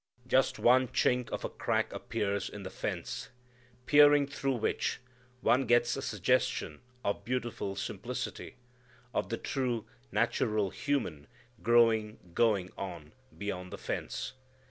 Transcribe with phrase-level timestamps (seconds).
[0.25, 3.29] Just one chink of a crack appears in the fence,
[3.85, 4.99] peering through which,
[5.41, 8.55] one gets a suggestion of beautiful simplicity,
[9.13, 11.27] of the true, natural human
[11.61, 14.33] growing going on beyond the fence.